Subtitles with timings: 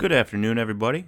[0.00, 1.04] Good afternoon, everybody.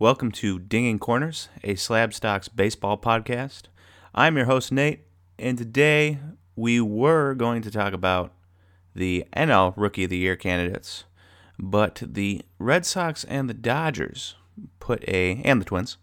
[0.00, 3.66] Welcome to Dinging Corners, a Slab Stocks baseball podcast.
[4.12, 5.02] I'm your host, Nate,
[5.38, 6.18] and today
[6.56, 8.32] we were going to talk about
[8.92, 11.04] the NL Rookie of the Year candidates,
[11.60, 14.34] but the Red Sox and the Dodgers
[14.80, 15.96] put a, and the Twins,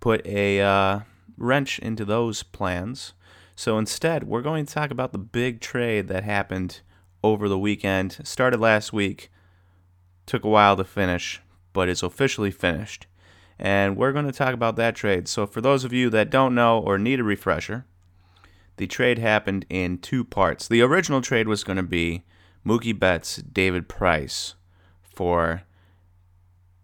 [0.00, 1.00] put a uh,
[1.36, 3.12] wrench into those plans.
[3.54, 6.80] So instead, we're going to talk about the big trade that happened
[7.22, 8.16] over the weekend.
[8.24, 9.30] Started last week,
[10.24, 11.42] took a while to finish,
[11.78, 13.06] but it's officially finished.
[13.56, 15.28] And we're going to talk about that trade.
[15.28, 17.86] So, for those of you that don't know or need a refresher,
[18.78, 20.66] the trade happened in two parts.
[20.66, 22.24] The original trade was going to be
[22.66, 24.56] Mookie Betts, David Price
[25.04, 25.62] for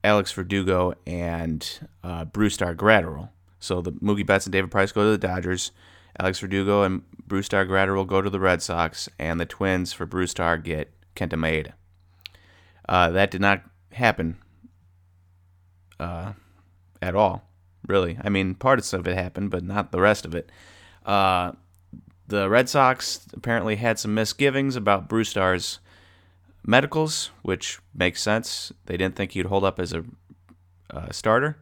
[0.04, 3.30] Alex Verdugo and uh, Brusdar Graterol.
[3.58, 5.72] So the Mookie Betts and David Price go to the Dodgers.
[6.20, 10.62] Alex Verdugo and Brusdar Graterol go to the Red Sox, and the Twins for Brusdar
[10.62, 11.72] get Kenta Maeda.
[12.88, 14.36] Uh, that did not happen
[16.00, 16.32] uh,
[17.00, 17.48] at all,
[17.86, 18.18] really.
[18.22, 20.50] I mean, parts of it happened, but not the rest of it.
[21.04, 21.52] Uh,
[22.26, 25.80] the Red Sox apparently had some misgivings about Brusdar's
[26.64, 28.72] medicals, which makes sense.
[28.86, 30.04] They didn't think he'd hold up as a
[30.90, 31.58] uh, starter,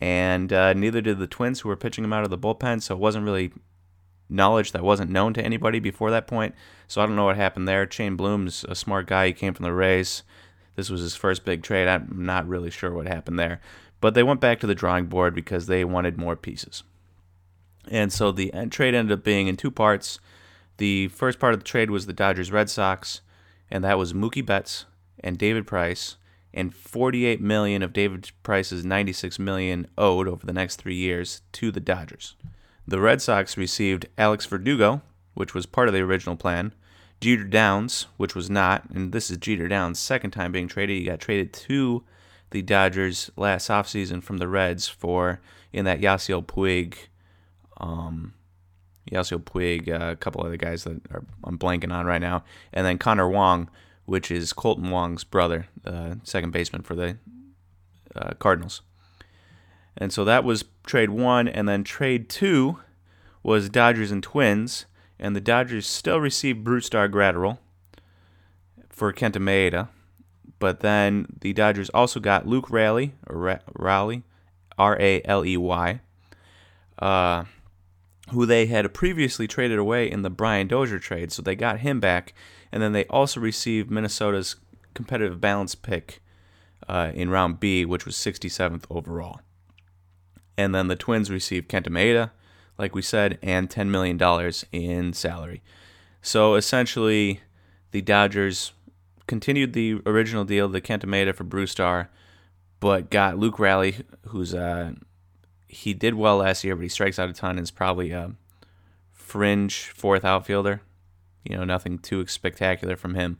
[0.00, 2.82] and uh, neither did the Twins, who were pitching him out of the bullpen.
[2.82, 3.52] So it wasn't really
[4.30, 6.54] knowledge that wasn't known to anybody before that point.
[6.86, 7.88] So I don't know what happened there.
[7.90, 9.28] Chaim Bloom's a smart guy.
[9.28, 10.22] He came from the Rays.
[10.78, 11.88] This was his first big trade.
[11.88, 13.60] I'm not really sure what happened there.
[14.00, 16.84] But they went back to the drawing board because they wanted more pieces.
[17.90, 20.20] And so the trade ended up being in two parts.
[20.76, 23.22] The first part of the trade was the Dodgers Red Sox,
[23.68, 24.84] and that was Mookie Betts
[25.18, 26.14] and David Price,
[26.54, 31.72] and 48 million of David Price's 96 million owed over the next three years to
[31.72, 32.36] the Dodgers.
[32.86, 35.02] The Red Sox received Alex Verdugo,
[35.34, 36.72] which was part of the original plan,
[37.20, 40.96] Jeter Downs, which was not, and this is Jeter Downs' second time being traded.
[40.96, 42.04] He got traded to
[42.50, 45.40] the Dodgers last offseason from the Reds for
[45.72, 46.94] in that Yasiel Puig
[47.78, 48.34] um,
[49.10, 52.86] Yasiel Puig, uh, a couple other guys that are, I'm blanking on right now, and
[52.86, 53.70] then Connor Wong,
[54.04, 57.16] which is Kolten Wong's brother, uh, second baseman for the
[58.14, 58.82] uh, Cardinals.
[59.96, 62.78] And so that was trade one, and then trade two
[63.42, 64.86] was Dodgers and Twins,
[65.18, 67.58] and the Dodgers still received Brusdar Graterol
[68.88, 69.88] for Kenta Maeda,
[70.58, 73.60] but then the Dodgers also got Luke Raley, or
[74.78, 76.00] R A L E Y.
[76.98, 77.44] Uh,
[78.30, 82.00] who they had previously traded away in the Brian Dozier trade, so they got him
[82.00, 82.34] back,
[82.70, 84.56] and then they also received Minnesota's
[84.94, 86.20] competitive balance pick
[86.88, 89.40] uh, in round B, which was 67th overall.
[90.56, 92.30] And then the Twins received Kenta Maeda,
[92.78, 94.20] like we said, and $10 million
[94.72, 95.62] in salary.
[96.22, 97.40] So essentially,
[97.90, 98.72] the Dodgers
[99.26, 102.08] continued the original deal, the Kenta Maeda for Brusdar,
[102.80, 103.96] but got Luke Raley,
[104.28, 104.92] who's uh,
[105.68, 108.32] he did well last year, but he strikes out a ton and is probably a
[109.12, 110.80] fringe fourth outfielder.
[111.44, 113.38] You know, nothing too spectacular from him.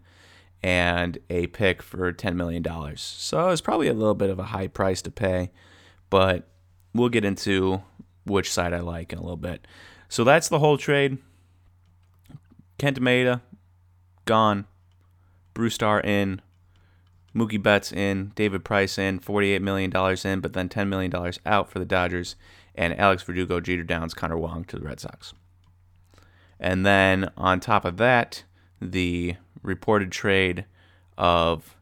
[0.60, 2.64] And a pick for $10 million.
[2.96, 5.50] So it's probably a little bit of a high price to pay,
[6.10, 6.48] but
[6.92, 7.82] we'll get into
[8.28, 9.66] which side I like in a little bit.
[10.08, 11.18] So that's the whole trade.
[12.78, 13.40] Kenta Maeda,
[14.24, 14.66] gone.
[15.54, 16.40] Brusdar in.
[17.34, 19.92] Mookie Betts in, David Price in, $48 million
[20.24, 21.12] in, but then $10 million
[21.46, 22.36] out for the Dodgers,
[22.74, 25.34] and Alex Verdugo, Jeter Downs, Connor Wong to the Red Sox.
[26.58, 28.44] And then on top of that,
[28.80, 30.64] the reported trade
[31.16, 31.76] of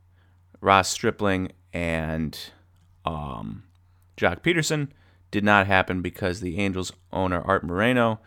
[0.60, 2.38] Ross Stripling and
[3.04, 3.64] um,
[4.16, 4.88] Joc Pederson
[5.36, 8.20] did not happen because the Angels owner Art Moreno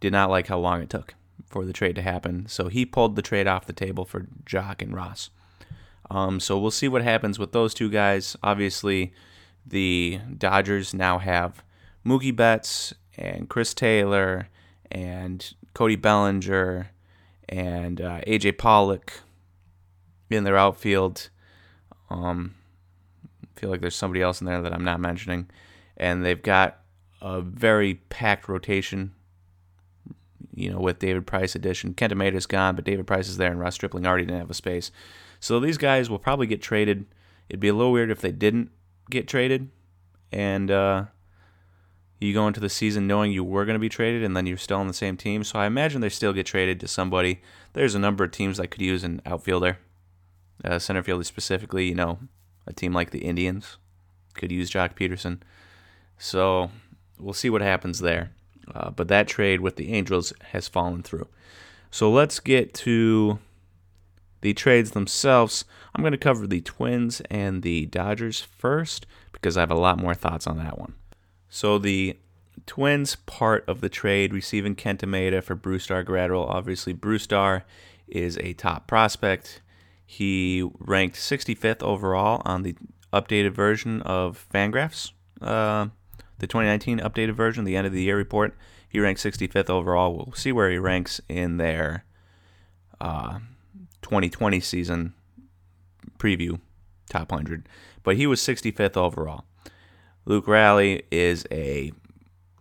[0.00, 1.14] did not like how long it took
[1.46, 2.44] for the trade to happen.
[2.46, 5.30] So he pulled the trade off the table for Joc and Ross.
[6.10, 8.36] Um, so we'll see what happens with those two guys.
[8.42, 9.14] Obviously,
[9.64, 11.64] the Dodgers now have
[12.04, 14.50] Mookie Betts and Chris Taylor
[14.92, 16.90] and Cody Bellinger
[17.48, 19.22] and uh, AJ Pollock
[20.28, 21.30] in their outfield.
[22.10, 22.56] Um,
[23.42, 25.48] I feel like there's somebody else in there that I'm not mentioning.
[25.98, 26.78] And they've got
[27.20, 29.12] a very packed rotation,
[30.54, 31.94] you know, with David Price addition.
[31.94, 34.54] Kenta Maeda's gone, but David Price is there, and Ross Stripling already didn't have a
[34.54, 34.92] space.
[35.40, 37.06] So these guys will probably get traded.
[37.48, 38.70] It'd be a little weird if they didn't
[39.10, 39.70] get traded,
[40.30, 41.04] and uh,
[42.20, 44.56] you go into the season knowing you were going to be traded, and then you're
[44.56, 45.42] still on the same team.
[45.42, 47.40] So I imagine they still get traded to somebody.
[47.72, 49.78] There's a number of teams that could use an outfielder,
[50.64, 51.88] uh, center fielder specifically.
[51.88, 52.18] You know,
[52.66, 53.78] a team like the Indians
[54.34, 55.40] could use Joc Pederson.
[56.18, 56.70] So
[57.18, 58.30] we'll see what happens there.
[58.74, 61.26] Uh, but that trade with the Angels has fallen through.
[61.90, 63.38] So let's get to
[64.40, 69.60] the trades themselves, I'm going to cover the Twins and the Dodgers first because I
[69.60, 70.94] have a lot more thoughts on that one.
[71.48, 72.16] So the
[72.66, 76.48] Twins part of the trade receiving Kenta Maeda for Brusdar Graterol.
[76.48, 77.62] Obviously, Brusdar
[78.06, 79.60] is a top prospect.
[80.04, 82.76] He ranked 65th overall on the
[83.12, 85.88] updated version of Fangraphs, uh,
[86.38, 88.56] the 2019 updated version, the end of the year report.
[88.88, 90.14] He ranked 65th overall.
[90.14, 92.04] We'll see where he ranks in their
[93.00, 93.40] uh,
[94.02, 95.14] 2020 season
[96.18, 96.60] preview
[97.08, 97.68] top 100.
[98.02, 99.44] But he was 65th overall.
[100.24, 101.92] Luke Raley is a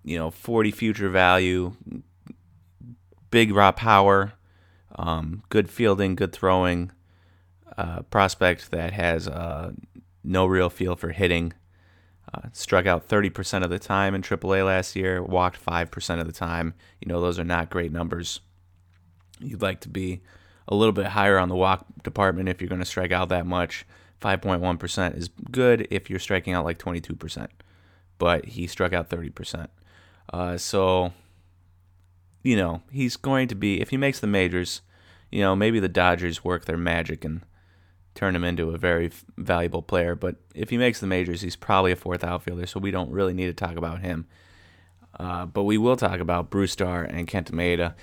[0.04, 1.74] you know 40 future value,
[3.30, 4.34] big raw power,
[4.96, 6.92] um, good fielding, good throwing,
[7.78, 9.74] uh, prospect that has uh,
[10.24, 11.54] no real feel for hitting.
[12.34, 16.34] Uh, struck out 30% of the time in AAA last year, walked 5% of the
[16.34, 16.74] time.
[17.00, 18.42] You know, those are not great numbers.
[19.40, 20.22] You'd like to be
[20.68, 23.46] a little bit higher on the walk department if you're going to strike out that
[23.46, 23.86] much.
[24.22, 27.48] 5.1% is good if you're striking out like 22%,
[28.18, 29.68] but he struck out 30%.
[30.34, 31.14] Uh, so,
[32.44, 34.82] you know, he's going to be, if he makes the majors,
[35.32, 37.42] you know, maybe the Dodgers work their magic and
[38.18, 40.16] turn him into a very valuable player.
[40.16, 43.34] But if he makes the majors, he's probably a fourth outfielder, so we don't really
[43.34, 44.26] need to talk about him.
[45.20, 47.94] Uh, but we will talk about Brusdar and Kenta Maeda.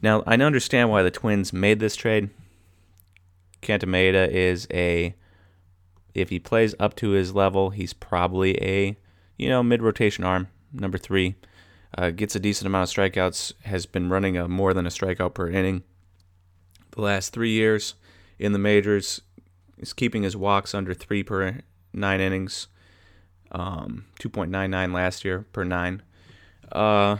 [0.00, 2.30] Now, I understand why the Twins made this trade.
[3.62, 5.14] Kenta Maeda is a,
[6.14, 8.96] if he plays up to his level, he's probably a,
[9.38, 11.34] you know, mid rotation arm, number three.
[11.96, 15.32] Uh, gets a decent amount of strikeouts, has been running a more than a strikeout
[15.32, 15.82] per inning
[16.90, 17.94] the last three years
[18.38, 19.22] in the majors.
[19.78, 21.60] He's keeping his walks under three per
[21.92, 22.68] nine innings.
[23.52, 26.02] Um, 2.99 last year per nine.
[26.72, 27.18] Uh,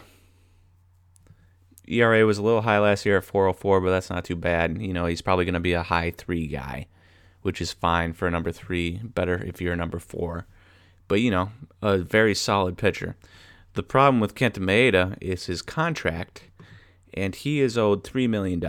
[1.88, 4.80] ERA was a little high last year at 404, but that's not too bad.
[4.80, 6.86] You know, he's probably going to be a high three guy,
[7.42, 9.00] which is fine for a number three.
[9.02, 10.46] Better if you're a number four.
[11.08, 11.50] But, you know,
[11.80, 13.16] a very solid pitcher.
[13.74, 16.44] The problem with Kenta Maeda is his contract,
[17.14, 18.60] and he is owed $3 million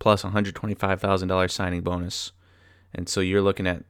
[0.00, 2.32] plus $125,000 signing bonus.
[2.92, 3.84] And so you're looking at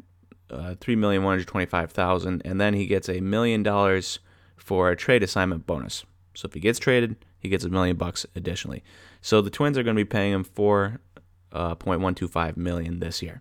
[0.51, 4.19] uh, $3,125,000, and then he gets a million dollars
[4.57, 6.05] for a trade assignment bonus.
[6.35, 8.85] So if he gets traded, he gets a million bucks additionally.
[9.23, 13.41] So the Twins are going to be paying him 4.125 uh, million this year.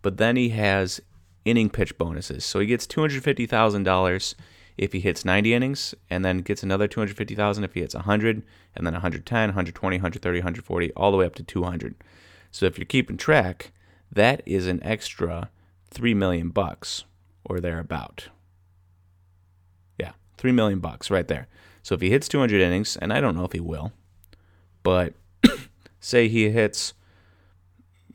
[0.00, 1.00] But then he has
[1.44, 2.44] inning pitch bonuses.
[2.44, 4.34] So he gets $250,000
[4.76, 8.42] if he hits 90 innings and then gets another 250,000 if he hits 100
[8.74, 11.94] and then 110, 120, 130, 140 all the way up to 200.
[12.50, 13.72] So if you're keeping track,
[14.10, 15.50] that is an extra
[15.90, 17.04] 3 million bucks
[17.44, 18.28] or thereabout.
[19.98, 21.48] Yeah, 3 million bucks right there.
[21.82, 23.92] So if he hits 200 innings and I don't know if he will,
[24.82, 25.14] but
[26.00, 26.94] say he hits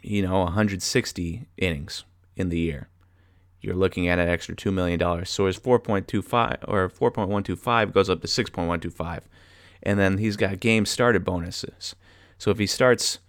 [0.01, 2.03] you know 160 innings
[2.35, 2.89] in the year
[3.65, 4.99] you're looking at an extra $2 million.
[5.25, 9.21] So his 4.25 or 4.125 goes up to 6.125.
[9.81, 11.95] And then he's got game started bonuses.
[12.37, 13.19] So if he starts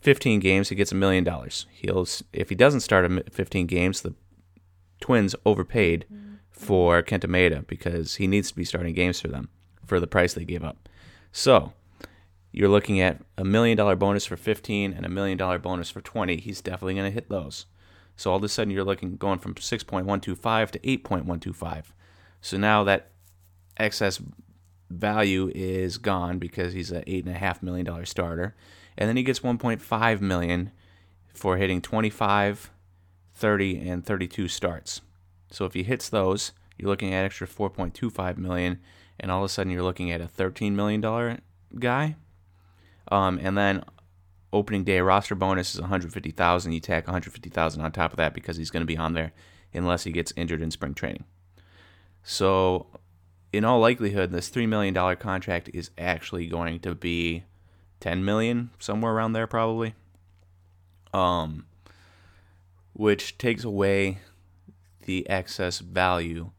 [0.00, 1.66] 15 games, he gets a million dollars.
[1.70, 4.14] He'll if he doesn't start 15 games, the
[5.00, 6.06] Twins overpaid
[6.50, 9.50] for Kenta Maeda because he needs to be starting games for them
[9.84, 10.88] for the price they gave up.
[11.30, 11.72] So
[12.52, 16.00] you're looking at a million dollar bonus for 15 and a million dollar bonus for
[16.00, 16.36] 20.
[16.38, 17.66] He's definitely going to hit those.
[18.16, 21.84] So all of a sudden you're looking going from 6.125 to 8.125.
[22.40, 23.10] So now that
[23.76, 24.20] excess
[24.90, 28.54] value is gone because he's an eight and a half million dollar starter,
[28.96, 30.70] and then he gets 1.5 million
[31.32, 32.70] for hitting 25,
[33.34, 35.00] 30, and 32 starts.
[35.50, 38.80] So if he hits those, you're looking at extra 4.25 million,
[39.18, 41.38] and all of a sudden you're looking at a 13 million dollar
[41.78, 42.16] guy.
[43.10, 43.84] Um, and then
[44.54, 46.72] opening day roster bonus is 150,000.
[46.72, 49.32] You tack 150,000 on top of that because he's going to be on there
[49.74, 51.24] unless he gets injured in spring training.
[52.22, 52.86] So,
[53.52, 57.44] in all likelihood, this three million dollar contract is actually going to be
[58.00, 59.94] 10 million, somewhere around there, probably.
[61.12, 61.66] Um,
[62.92, 64.18] which takes away
[65.04, 66.50] the excess value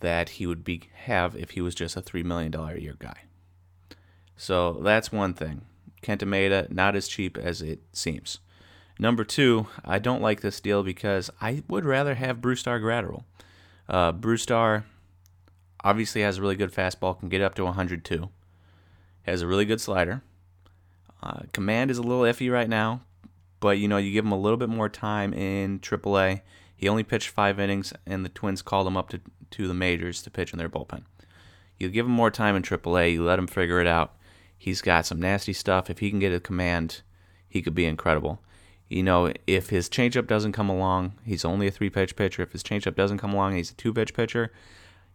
[0.00, 2.96] that he would be have if he was just a three million dollar a year
[2.98, 3.22] guy.
[4.36, 5.62] So that's one thing.
[6.04, 8.38] Kenta Maeda, not as cheap as it seems.
[8.98, 13.24] Number two, I don't like this deal because I would rather have Brusdar Graterol.
[13.88, 14.84] Uh, Brusdar
[15.82, 18.28] obviously has a really good fastball, can get up to 102.
[19.22, 20.22] Has a really good slider.
[21.22, 23.00] Uh, command is a little iffy right now,
[23.58, 26.42] but you know you give him a little bit more time in AAA.
[26.76, 29.20] He only pitched five innings, and the Twins called him up to
[29.52, 31.04] to the majors to pitch in their bullpen.
[31.78, 33.12] You give him more time in AAA.
[33.12, 34.16] You let him figure it out.
[34.56, 35.90] He's got some nasty stuff.
[35.90, 37.02] If he can get a command,
[37.48, 38.40] he could be incredible.
[38.88, 42.42] You know, if his changeup doesn't come along, he's only a three pitch pitcher.
[42.42, 44.52] If his changeup doesn't come along, he's a two pitch pitcher.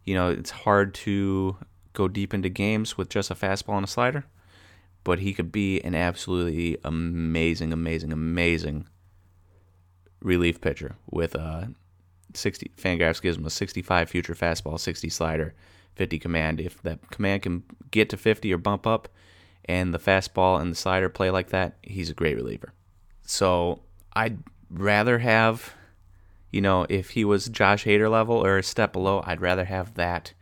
[0.04, 1.56] You know, it's hard to
[1.92, 4.24] go deep into games with just a fastball and a slider,
[5.04, 8.86] but he could be an absolutely amazing, amazing, amazing
[10.20, 11.72] relief pitcher with a
[12.34, 15.54] 60 Fangraphs gives him a 65 future fastball, 60 slider,
[15.96, 16.60] 50 command.
[16.60, 19.08] If that command can get to 50 or bump up,
[19.70, 22.72] and the fastball and the slider play like that, he's a great reliever.
[23.22, 23.82] So
[24.14, 25.74] I'd rather have,
[26.50, 29.94] you know, if he was Josh Hader level or a step below, I'd rather have
[29.94, 30.34] that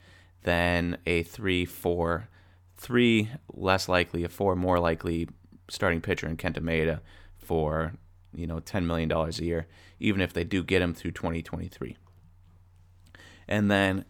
[0.45, 2.31] than a three, four,
[2.79, 5.29] three less likely, a four more likely
[5.69, 7.01] starting pitcher in Kenta Maeda
[7.37, 7.93] for
[8.33, 9.67] you know $10 million a year,
[10.01, 11.99] even if they do get him through 2023.
[13.47, 14.07] And then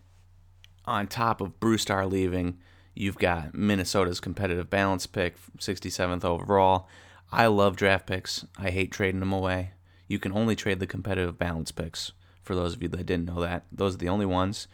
[0.84, 2.58] on top of Brusdar leaving,
[2.98, 6.88] you've got Minnesota's competitive balance pick, 67th overall.
[7.30, 8.44] I love draft picks.
[8.58, 9.70] I hate trading them away.
[10.08, 12.12] You can only trade the competitive balance picks.
[12.42, 14.66] For those of you that didn't know that, those are the only ones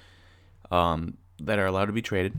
[0.71, 2.39] um, that are allowed to be traded.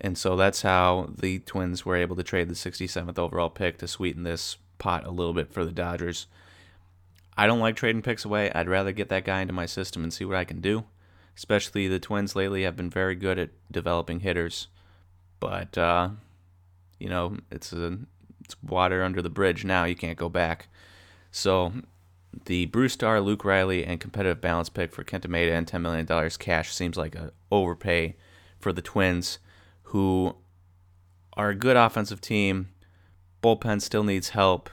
[0.00, 3.86] And so that's how the Twins were able to trade the 67th overall pick to
[3.86, 6.26] sweeten this pot a little bit for the Dodgers.
[7.36, 8.50] I don't like trading picks away.
[8.52, 10.84] I'd rather get that guy into my system and see what I can do.
[11.36, 14.68] Especially the Twins lately have been very good at developing hitters,
[15.40, 16.10] but uh,
[16.98, 17.98] you know it's a
[18.44, 19.84] it's water under the bridge now.
[19.84, 20.68] You can't go back.
[21.30, 21.72] So
[22.44, 26.72] the Brusdar, Luke Riley, and competitive balance pick for Kenta Maeda and $10 million cash
[26.72, 28.16] seems like a overpay
[28.58, 29.38] for the Twins,
[29.84, 30.36] who
[31.34, 32.68] are a good offensive team
[33.42, 34.70] bullpen still needs help.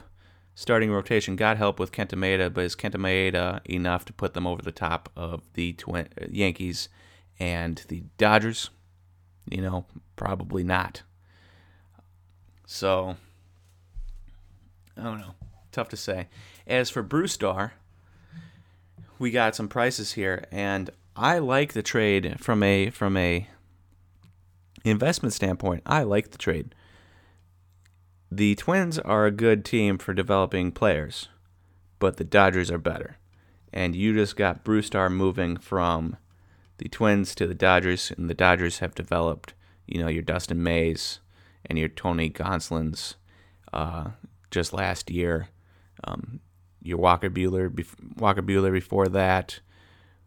[0.54, 4.46] Starting rotation got help with Kenta Maeda, but is Kenta Maeda enough to put them
[4.46, 5.76] over the top of the
[6.28, 6.88] Yankees
[7.38, 8.70] and the Dodgers?
[9.50, 9.86] You know,
[10.16, 11.02] probably not.
[12.66, 13.16] So,
[14.96, 15.34] I don't know.
[15.72, 16.28] Tough to say.
[16.66, 17.72] As for Brusdar,
[19.18, 23.48] we got some prices here, and I like the trade from a from a
[24.84, 25.82] investment standpoint.
[25.86, 26.74] I like the trade
[28.30, 31.28] the Twins are a good team for developing players,
[31.98, 33.16] but the Dodgers are better.
[33.72, 36.16] And you just got Brusdar moving from
[36.78, 39.54] the Twins to the Dodgers, and the Dodgers have developed,
[39.86, 41.20] you know, your Dustin Mays
[41.66, 43.14] and your Tony Gonsolins
[43.72, 44.10] uh,
[44.50, 45.48] just last year.
[46.04, 46.40] Um,
[46.82, 49.60] your Walker Buehler, Walker Buehler before that,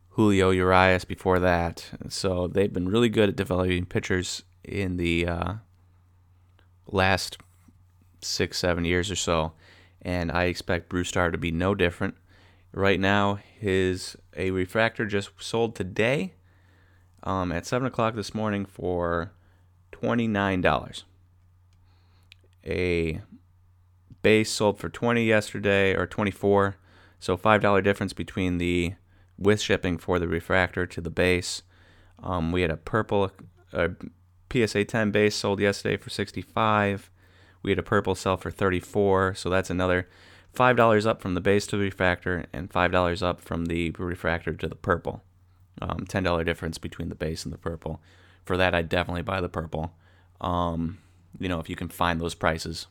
[0.09, 1.89] Julio Urias before that.
[2.09, 5.53] So they've been really good at developing pitchers in the uh,
[6.87, 7.37] last
[8.21, 9.53] six, seven years or so,
[10.01, 12.15] and I expect Brusdar to be no different.
[12.73, 16.33] Right now, his a refractor just sold today
[17.23, 19.31] um, at seven o'clock this morning for
[19.91, 21.03] twenty nine dollars.
[22.65, 23.21] A
[24.21, 26.77] base sold for twenty yesterday or twenty four,
[27.19, 28.93] so five dollar difference between the
[29.37, 31.63] with shipping for the refractor to the base.
[32.21, 33.31] Um, we had a purple
[33.73, 33.89] a
[34.51, 37.09] PSA 10 base sold yesterday for 65
[37.63, 40.07] we had a purple sell for 34, so that's another
[40.55, 44.67] $5 up from the base to the refractor and $5 up from the refractor to
[44.67, 45.23] the purple.
[45.81, 48.01] Um, $10 difference between the base and the purple.
[48.43, 49.93] For that, I'd definitely buy the purple.
[50.39, 50.99] Um,
[51.39, 52.87] you know, if you can find those prices.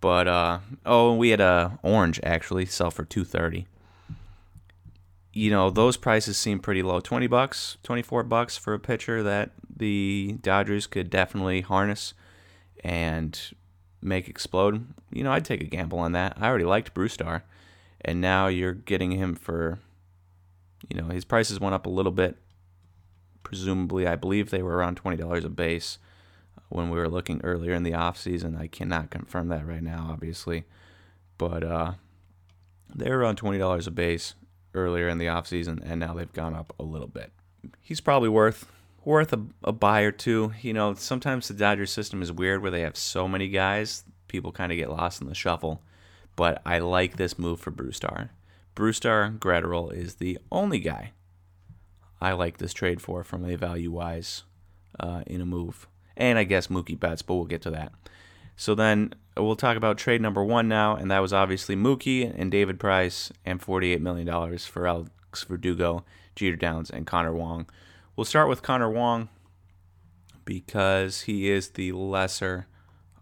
[0.00, 3.66] But uh, oh, we had a orange actually sell for 230.
[5.32, 7.00] You know, those prices seem pretty low.
[7.00, 12.14] 20 bucks, 24 bucks for a pitcher that the Dodgers could definitely harness
[12.82, 13.38] and
[14.00, 16.36] make explode, you know, I'd take a gamble on that.
[16.40, 17.42] I already liked Brusdar,
[18.00, 19.78] and now you're getting him for,
[20.88, 22.36] you know, his prices went up a little bit.
[23.42, 25.98] Presumably, I believe they were around twenty dollars a base
[26.68, 28.56] when we were looking earlier in the off season.
[28.56, 30.64] I cannot confirm that right now, obviously,
[31.38, 31.92] but uh,
[32.94, 34.34] they were around twenty dollars a base
[34.74, 37.32] earlier in the off season, and now they've gone up a little bit.
[37.80, 38.70] He's probably worth
[39.04, 40.52] worth a, a buy or two.
[40.60, 44.52] You know, sometimes the Dodgers system is weird where they have so many guys, people
[44.52, 45.82] kind of get lost in the shuffle.
[46.36, 48.28] But I like this move for Brusdar.
[48.78, 51.10] Brusdar Graterol is the only guy
[52.20, 54.44] I like this trade for from a value wise
[55.00, 55.88] uh, in a move.
[56.16, 57.92] And I guess Mookie Betts, but we'll get to that.
[58.54, 62.52] So then we'll talk about trade number one now, and that was obviously Mookie and
[62.52, 65.10] David Price and $48 million for Alex
[65.48, 66.04] Verdugo,
[66.36, 67.68] Jeter Downs, and Connor Wong.
[68.14, 69.28] We'll start with Connor Wong
[70.44, 72.68] because he is the lesser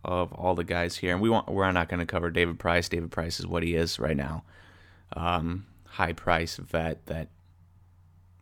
[0.05, 2.91] of all the guys here, and we want we're not going to cover David Price.
[2.91, 4.45] David Price is what he is right now,
[5.15, 7.29] um, high price vet that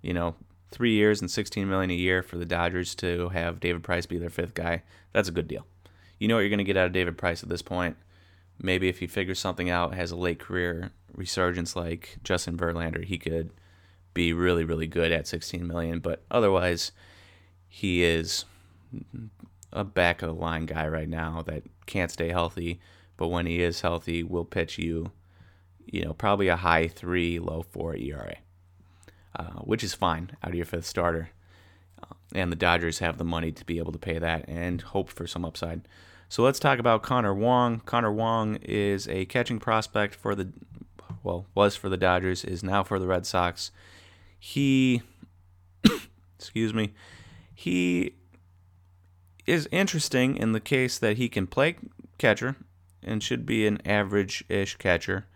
[0.03, 0.35] you know
[0.71, 4.19] three years and 16 million a year for the Dodgers to have David Price be
[4.19, 4.83] their fifth guy.
[5.13, 5.67] That's a good deal.
[6.19, 7.97] You know what you're going to get out of David Price at this point.
[8.59, 13.19] maybe if he figures something out, has a late career resurgence like Justin Verlander, he
[13.19, 13.51] could
[14.15, 15.99] be really, really good at 16 million.
[16.01, 16.93] But otherwise,
[17.69, 18.45] he is
[19.73, 22.81] a back of the line guy right now that can't stay healthy.
[23.17, 25.11] But when he is healthy, will pitch you,
[25.87, 28.37] you know, probably a high three, low four ERA,
[29.37, 31.31] uh, which is fine out of your fifth starter.
[32.03, 35.09] Uh, and the Dodgers have the money to be able to pay that and hope
[35.09, 35.87] for some upside.
[36.29, 37.81] So let's talk about Connor Wong.
[37.81, 40.53] Connor Wong is a catching prospect for the,
[41.23, 43.71] well, was for the Dodgers, is now for the Red Sox.
[44.39, 45.03] He,
[46.39, 46.93] excuse me,
[47.55, 48.15] he
[49.47, 51.77] is interesting in the case that he can play
[52.19, 52.57] catcher
[53.03, 55.27] and should be an average-ish catcher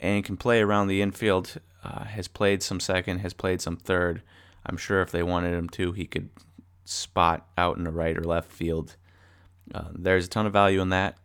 [0.00, 1.60] and can play around the infield.
[1.82, 4.22] Uh, has played some second, has played some third.
[4.66, 6.28] I'm sure if they wanted him to, he could
[6.84, 8.96] spot out in the right or left field.
[9.74, 11.16] Uh, there's a ton of value in that.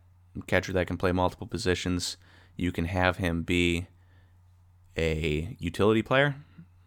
[0.46, 2.16] Catcher that can play multiple positions.
[2.56, 3.86] You can have him be
[4.96, 6.36] a utility player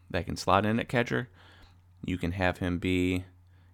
[0.10, 1.30] that can slot in at catcher.
[2.06, 3.26] You can have him be,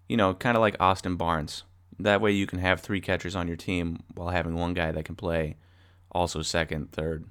[0.09, 1.63] you know, kind of like Austin Barnes.
[1.99, 5.05] That way you can have three catchers on your team while having one guy that
[5.05, 5.55] can play
[6.11, 7.25] also second, third,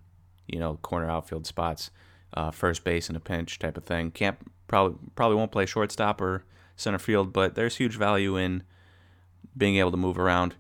[0.46, 1.90] you know, corner outfield spots,
[2.34, 4.10] uh, first base in a pinch type of thing.
[4.10, 6.44] Can't probably probably won't play shortstop or
[6.76, 8.62] center field, but there's huge value in
[9.56, 10.54] being able to move around.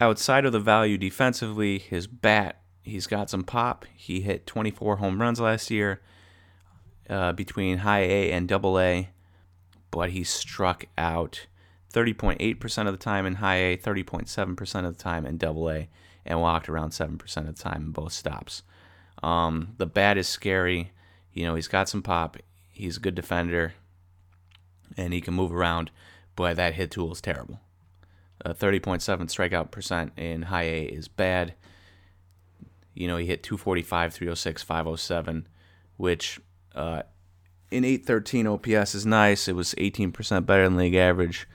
[0.00, 3.84] Outside of the value defensively, his bat, he's got some pop.
[3.96, 6.00] He hit 24 home runs last year
[7.10, 9.10] uh, between high A and double A,
[9.90, 11.46] but he struck out
[11.92, 15.88] 30.8% of the time in high A, 30.7% of the time in double A,
[16.24, 18.62] and walked around 7% of the time in both stops.
[19.22, 20.92] Um, the bat is scary.
[21.32, 22.36] You know, he's got some pop.
[22.70, 23.74] He's a good defender,
[24.96, 25.90] and he can move around,
[26.36, 27.60] but that hit tool is terrible.
[28.44, 31.54] 30.7 strikeout percent in high A is bad.
[32.94, 35.48] You know, he hit 245, 306, 507,
[35.96, 36.40] which
[36.74, 37.02] uh,
[37.70, 39.48] in 813 OPS is nice.
[39.48, 41.48] It was 18% better than league average,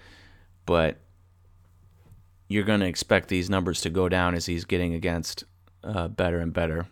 [0.66, 1.00] but
[2.48, 5.44] you're going to expect these numbers to go down as he's getting against
[5.84, 6.88] uh, better and better,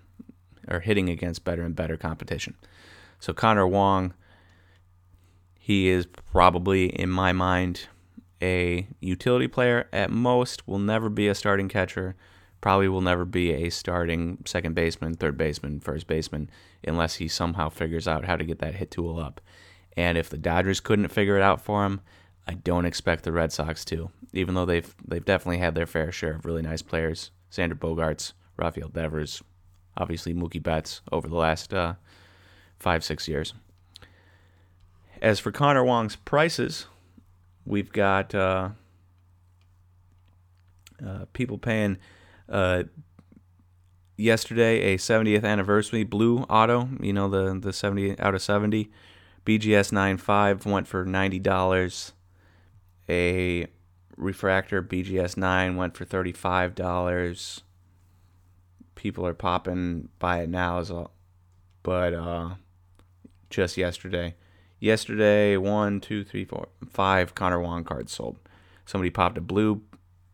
[0.67, 2.55] or hitting against better and better competition.
[3.19, 4.13] So Connor Wong,
[5.59, 7.87] he is probably, in my mind,
[8.41, 12.15] a utility player at most, will never be a starting catcher,
[12.61, 16.49] probably will never be a starting second baseman, third baseman, first baseman,
[16.83, 19.41] unless he somehow figures out how to get that hit tool up.
[19.95, 22.01] And if the Dodgers couldn't figure it out for him,
[22.47, 26.11] I don't expect the Red Sox to, even though they've they've definitely had their fair
[26.11, 27.31] share of really nice players.
[27.51, 29.43] Xander Bogarts, Rafael Devers,
[29.97, 31.93] obviously Mookie Betts over the last uh,
[32.79, 33.53] five six years.
[35.21, 36.87] As for Connor Wong's prices,
[37.65, 38.69] We've got uh,
[41.05, 41.97] uh, people paying
[42.49, 42.83] uh,
[44.17, 46.89] yesterday a 70th anniversary blue auto.
[46.99, 48.89] You know the the 70 out of 70.
[49.45, 52.13] BGS 95 went for ninety dollars.
[53.09, 53.67] A
[54.15, 57.61] refractor BGS 9 went for thirty five dollars.
[58.95, 61.11] People are popping by it now as well,
[61.83, 62.55] but uh,
[63.49, 64.35] just yesterday
[64.81, 68.39] Yesterday, one, two, three, four, five Connor Wong cards sold.
[68.83, 69.83] Somebody popped a blue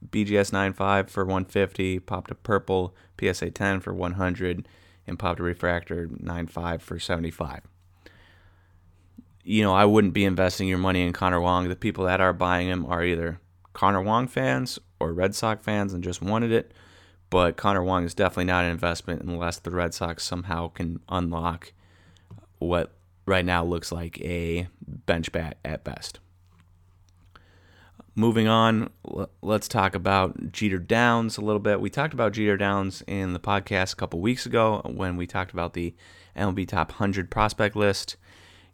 [0.09, 4.65] BGS 95 for 150, popped a purple PSA 10 for 100,
[5.05, 7.63] and popped a refractor 95 for 75.
[9.43, 11.67] You know, I wouldn't be investing your money in Connor Wong.
[11.67, 13.41] The people that are buying him are either
[13.73, 16.71] Connor Wong fans or Red Sox fans and just wanted it.
[17.29, 21.73] But Connor Wong is definitely not an investment unless the Red Sox somehow can unlock
[22.59, 22.93] what
[23.25, 26.19] right now looks like a bench bat at best.
[28.15, 28.89] Moving on,
[29.43, 31.79] let's talk about Jeter Downs a little bit.
[31.79, 35.51] We talked about Jeter Downs in the podcast a couple weeks ago when we talked
[35.51, 35.93] about the
[36.35, 38.15] MLB Top 100 prospect list.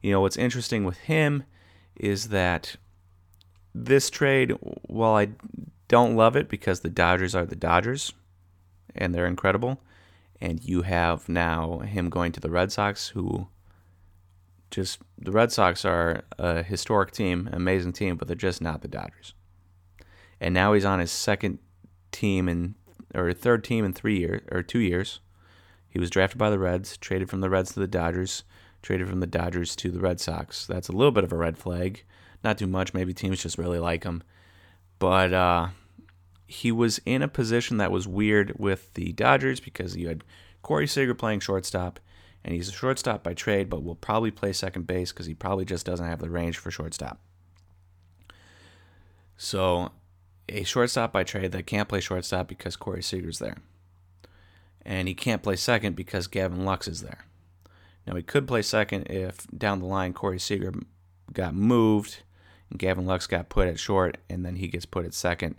[0.02, 1.44] You know, what's interesting with him
[1.98, 2.78] is that
[3.76, 5.30] this trade, while I
[5.90, 8.14] don't love it because the Dodgers are the Dodgers
[8.96, 9.82] and they're incredible,
[10.40, 13.48] and you have now him going to the Red Sox, who
[14.72, 18.88] just the Red Sox are a historic team, amazing team, but they're just not the
[18.88, 19.34] Dodgers.
[20.40, 21.60] And now he's on his second
[22.12, 22.76] team in
[23.14, 25.20] or third team in three years or two years.
[25.90, 28.44] He was drafted by the Reds, traded from the Reds to the Dodgers,
[28.82, 30.66] traded from the Dodgers to the Red Sox.
[30.66, 32.04] That's a little bit of a red flag.
[32.44, 32.94] Not too much.
[32.94, 34.24] Maybe teams just really like him.
[34.98, 35.68] But uh,
[36.54, 40.24] he was in a position that was weird with the Dodgers because you had
[40.62, 42.00] Corey Seager playing shortstop
[42.46, 45.66] and he's a shortstop by trade, but will probably play second base because he probably
[45.66, 47.20] just doesn't have the range for shortstop.
[49.36, 49.92] So,
[50.48, 53.58] a shortstop by trade that can't play shortstop because Corey Seager's there.
[54.86, 57.26] and he can't play second because Gavin Lux is there.
[58.06, 60.74] Now, he could play second if down the line Corey Seager
[61.32, 62.22] got moved
[62.70, 65.56] and Gavin Lux got put at short, and then he gets put at second.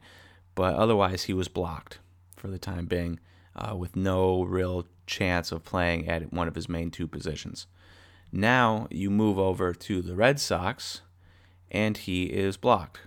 [0.54, 1.98] But otherwise, he was blocked
[2.36, 3.18] for the time being
[3.56, 7.66] uh, with no real chance of playing at one of his main two positions.
[8.32, 11.02] Now you move over to the Red Sox,
[11.70, 13.00] and he is blocked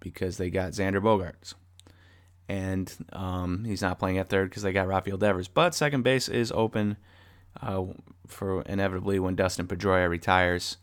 [0.00, 1.54] because they got Xander Bogaerts.
[2.48, 5.46] And um, he's not playing at third because they got Rafael Devers.
[5.46, 6.96] But second base is open
[7.62, 7.84] uh,
[8.26, 10.78] for inevitably when Dustin Pedroia retires.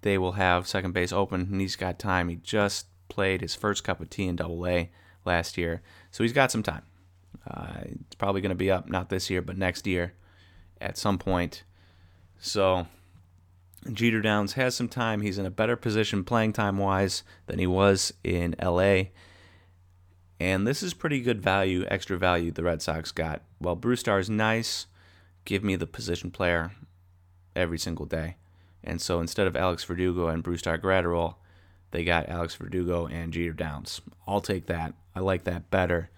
[0.00, 2.28] They will have second base open, and he's got time.
[2.30, 4.90] He just played his first cup of tea in Double A
[5.24, 6.82] last year, so he's got some time.
[7.48, 10.14] Uh, it's probably going to be up not this year, but next year
[10.80, 11.62] at some point.
[12.38, 12.86] So
[13.92, 15.20] Jeter Downs has some time.
[15.20, 19.04] He's in a better position playing time wise than he was in LA.
[20.40, 23.42] And this is pretty good value, extra value the Red Sox got.
[23.60, 24.86] Well, Brusdar is nice.
[25.44, 26.72] Give me the position player
[27.54, 28.36] every single day.
[28.82, 31.36] And so instead of Alex Verdugo and Brusdar Graterol,
[31.94, 34.00] they got Alex Verdugo and Jeter Downs.
[34.26, 34.94] I'll take that.
[35.14, 36.10] I like that better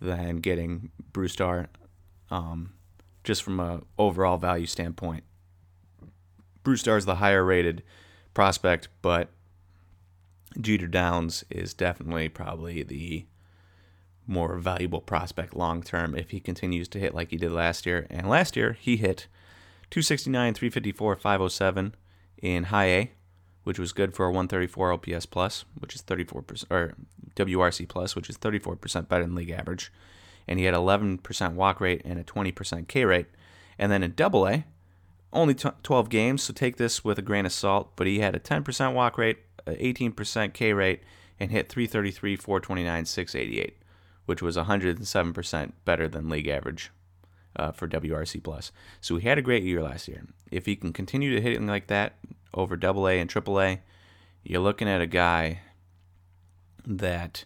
[0.00, 1.66] than getting Brusdar
[2.30, 2.74] um,
[3.24, 5.24] just from a overall value standpoint.
[6.62, 7.82] Brusdar is the higher rated
[8.32, 9.30] prospect, but
[10.60, 13.26] Jeter Downs is definitely probably the
[14.28, 18.06] more valuable prospect long term if he continues to hit like he did last year.
[18.08, 19.26] And last year he hit
[19.90, 21.96] 269, 354, 507
[22.40, 23.10] in high A,
[23.64, 26.94] which was good for a 134 OPS plus, which is 34% or
[27.34, 29.92] WRC plus, which is 34% better than league average.
[30.46, 33.26] And he had 11% walk rate and a 20% K rate.
[33.78, 34.64] And then in double A,
[35.32, 38.36] only t- 12 games, so take this with a grain of salt, but he had
[38.36, 41.02] a 10% walk rate, 18% K rate,
[41.40, 43.76] and hit 333, 429, 688,
[44.26, 46.92] which was 107% better than league average
[47.56, 48.70] uh, for WRC plus.
[49.00, 50.26] So he had a great year last year.
[50.50, 52.14] If he can continue to hit it like that
[52.54, 53.82] over Double A and Triple A,
[54.42, 55.60] you're looking at a guy
[56.86, 57.44] that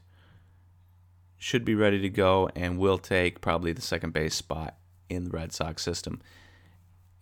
[1.37, 4.77] should be ready to go and will take probably the second base spot
[5.09, 6.21] in the Red Sox system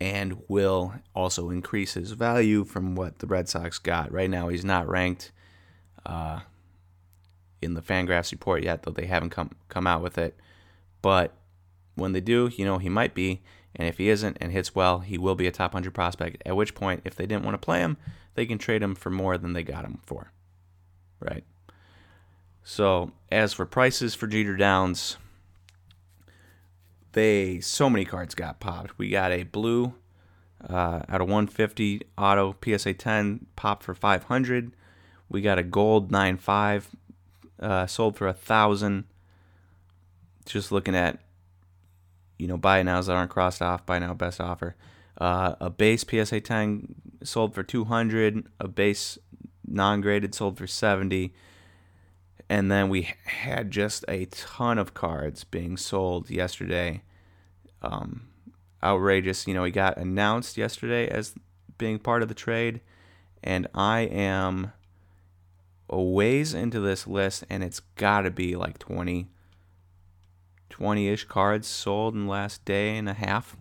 [0.01, 4.13] and will also increase his value from what the Red Sox got.
[4.13, 5.33] Right now, he's not ranked
[6.05, 6.41] uh,
[7.63, 10.37] in the Fangraphs report yet, though they haven't come come out with it.
[11.03, 11.35] But
[11.95, 13.43] when they do, you know, he might be.
[13.77, 16.43] And if he isn't and hits well, he will be a top 100 prospect.
[16.47, 17.99] At which point, if they didn't want to play him,
[18.35, 20.33] they can trade him for more than they got him for.
[21.21, 21.45] Right?
[22.65, 25.19] So, as for prices for Jeter Downs,
[27.13, 28.99] they so many cards got popped.
[28.99, 29.95] We got a blue
[30.69, 34.73] uh, out of 150 auto PSA 10 popped for 500.
[35.29, 36.91] We got a gold 95
[37.61, 39.05] uh, sold for a thousand.
[40.45, 41.21] Just looking at
[42.39, 43.87] you know buy nows that aren't crossed off.
[43.87, 44.77] Buy now best offer.
[45.19, 48.47] Uh, a base PSA 10 sold for 200.
[48.61, 49.19] A base
[49.67, 51.33] non-graded sold for 70
[52.49, 57.03] and then we had just a ton of cards being sold yesterday.
[57.83, 58.29] Um,
[58.83, 59.47] outrageous.
[59.47, 61.35] You know, he got announced yesterday as
[61.79, 62.81] being part of the trade,
[63.43, 64.73] and I am
[65.91, 69.29] a ways into this list, and it's got to be like 20,
[70.79, 73.57] 20-ish cards sold in the last day and a half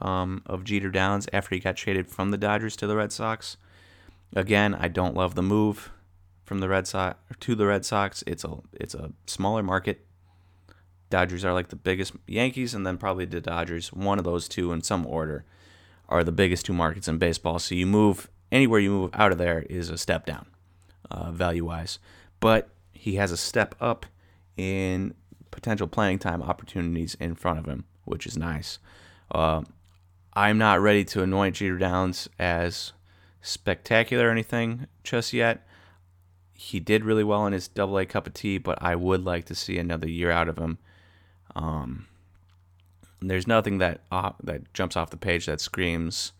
[0.00, 3.56] um, of Jeter Downs after he got traded from the Dodgers to the Red Sox.
[4.34, 5.90] Again, I don't love the move
[6.44, 8.22] from the Red Sox to the Red Sox.
[8.26, 10.06] It's a it's a smaller market.
[11.10, 13.92] Dodgers are like the biggest Yankees, and then probably the Dodgers.
[13.92, 15.44] One of those two, in some order,
[16.08, 17.58] are the biggest two markets in baseball.
[17.58, 20.46] So you move anywhere you move out of there is a step down,
[21.10, 21.98] uh, value wise.
[22.40, 24.06] But he has a step up
[24.56, 25.14] in
[25.54, 28.78] potential playing time opportunities in front of him, which is nice.
[29.30, 29.62] Uh,
[30.34, 32.92] I'm not ready to anoint Jeter Downs as
[33.40, 35.66] spectacular or anything just yet
[36.54, 39.44] he did really well in his double A cup of tea, but I would like
[39.46, 40.78] to see another year out of him.
[41.54, 42.06] Um,
[43.20, 46.32] there's nothing that uh, that jumps off the page that screams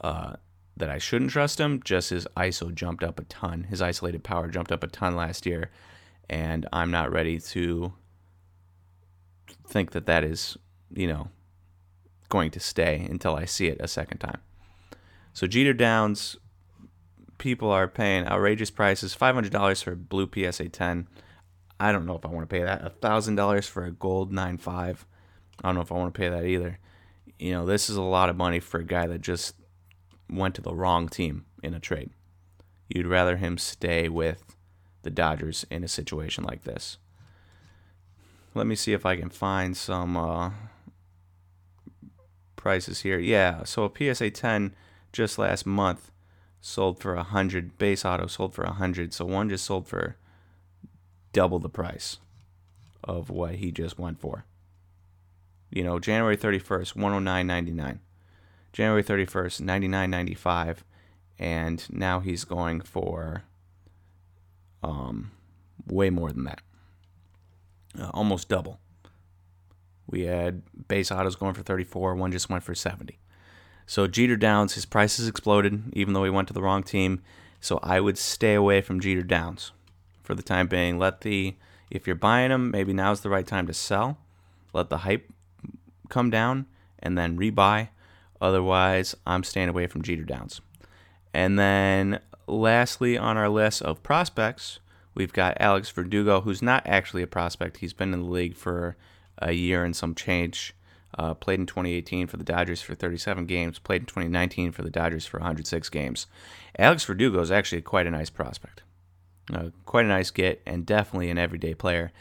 [0.00, 0.34] uh,
[0.76, 1.82] that I shouldn't trust him.
[1.84, 3.64] Just his ISO jumped up a ton.
[3.64, 5.70] His isolated power jumped up a ton last year,
[6.28, 7.92] and I'm not ready to
[9.70, 10.56] think that that is,
[10.92, 11.28] you know,
[12.28, 14.40] going to stay until I see it a second time.
[15.32, 16.36] So Jeter Downs
[17.40, 21.08] people are paying outrageous prices $500 for a blue PSA 10.
[21.80, 23.00] I don't know if I want to pay that.
[23.00, 24.68] $1,000 for a gold 9.5.
[25.64, 26.78] I don't know if I want to pay that either.
[27.38, 29.56] You know, this is a lot of money for a guy that just
[30.28, 32.10] went to the wrong team in a trade.
[32.88, 34.56] You'd rather him stay with
[35.02, 36.98] the Dodgers in a situation like this.
[38.54, 40.50] Let me see if I can find some uh,
[42.56, 43.18] prices here.
[43.18, 44.74] Yeah, so a PSA 10
[45.12, 46.10] just last month
[46.60, 47.78] sold for a hundred.
[47.78, 49.14] Base auto sold for a hundred.
[49.14, 50.16] So one just sold for
[51.32, 52.18] double the price
[53.04, 54.44] of what he just went for.
[55.70, 57.98] You know, January 31st, 109.99.
[58.72, 60.78] January 31st, 99.95
[61.40, 63.44] and now he's going for
[64.82, 65.32] um
[65.86, 66.60] way more than that.
[67.98, 68.78] Uh, almost double.
[70.06, 73.18] We had base autos going for 34, one just went for 70.
[73.86, 77.22] So Jeter Downs, his prices exploded, even though he went to the wrong team.
[77.60, 79.72] So I would stay away from Jeter Downs
[80.22, 80.98] for the time being.
[80.98, 81.56] Let the
[81.90, 84.18] if you're buying them, maybe now's the right time to sell.
[84.72, 85.28] Let the hype
[86.08, 86.66] come down
[87.00, 87.88] and then rebuy.
[88.40, 90.60] Otherwise, I'm staying away from Jeter Downs.
[91.34, 94.78] And then lastly on our list of prospects,
[95.14, 97.78] we've got Alex Verdugo, who's not actually a prospect.
[97.78, 98.96] He's been in the league for
[99.38, 100.74] a year and some change.
[101.18, 103.78] Uh, played in 2018 for the Dodgers for 37 games.
[103.78, 106.26] Played in 2019 for the Dodgers for 106 games.
[106.78, 108.82] Alex Verdugo is actually quite a nice prospect.
[109.52, 112.12] Uh, quite a nice get and definitely an everyday player.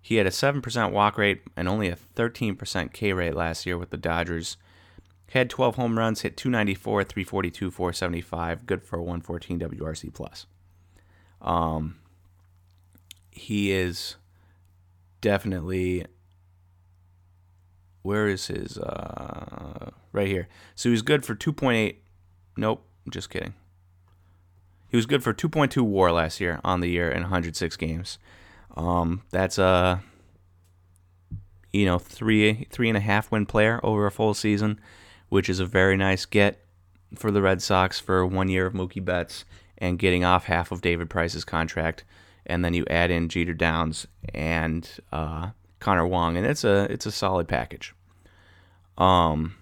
[0.00, 3.90] He had a 7% walk rate and only a 13% K rate last year with
[3.90, 4.56] the Dodgers.
[5.32, 10.46] Had 12 home runs, hit 294, 342, 475, good for a 114 WRC.
[11.42, 11.97] Um,
[13.38, 14.16] he is
[15.20, 16.04] definitely
[18.02, 20.48] where is his uh right here.
[20.74, 21.96] So he's good for 2.8
[22.56, 23.54] Nope, just kidding.
[24.90, 28.18] He was good for 2.2 WAR last year on the year in 106 games.
[28.76, 30.02] Um, that's a
[31.72, 34.80] you know three three and a half win player over a full season,
[35.28, 36.64] which is a very nice get
[37.14, 39.44] for the Red Sox for one year of Mookie Betts
[39.78, 42.04] and getting off half of David Price's contract,
[42.48, 47.06] and then you add in Jeter Downs and uh, Connor Wong, and it's a it's
[47.06, 47.94] a solid package.
[48.96, 49.54] Um,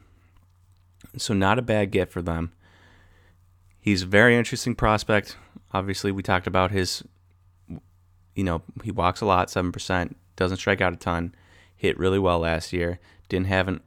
[1.16, 2.52] so not a bad get for them.
[3.80, 5.36] He's a very interesting prospect.
[5.72, 7.04] Obviously, we talked about his,
[8.34, 11.34] you know, he walks a lot, 7%, doesn't strike out a ton,
[11.76, 13.80] hit really well last year, didn't have an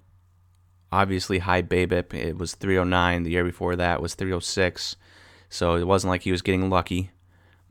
[0.91, 2.13] obviously high BABIP.
[2.13, 3.23] It was 309.
[3.23, 4.95] The year before that was 306.
[5.49, 7.11] So it wasn't like he was getting lucky.